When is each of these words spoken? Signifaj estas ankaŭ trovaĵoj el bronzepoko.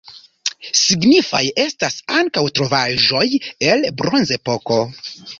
Signifaj 0.77 1.41
estas 1.63 1.97
ankaŭ 2.21 2.43
trovaĵoj 2.59 3.27
el 3.73 3.85
bronzepoko. 4.01 4.79